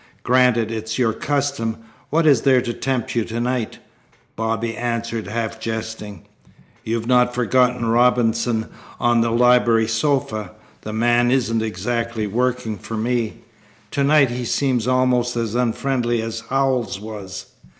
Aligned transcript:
"Granted 0.23 0.71
it's 0.71 0.97
your 0.97 1.13
custom, 1.13 1.77
what 2.09 2.25
is 2.25 2.41
there 2.41 2.59
to 2.59 2.73
tempt 2.73 3.13
you 3.13 3.23
to 3.25 3.39
night?" 3.39 3.77
Bobby 4.35 4.75
answered, 4.75 5.27
half 5.27 5.59
jesting: 5.59 6.23
"You've 6.83 7.05
not 7.05 7.35
forgotten 7.35 7.85
Robinson 7.85 8.69
on 8.99 9.21
the 9.21 9.29
library 9.29 9.87
sofa. 9.87 10.53
The 10.81 10.91
man 10.93 11.29
isn't 11.29 11.61
exactly 11.61 12.25
working 12.25 12.79
for 12.79 12.97
me. 12.97 13.41
Tonight 13.91 14.31
he 14.31 14.43
seems 14.43 14.87
almost 14.87 15.35
as 15.35 15.53
unfriendly 15.53 16.19
as 16.23 16.39
Howells 16.49 16.99
was." 16.99 17.51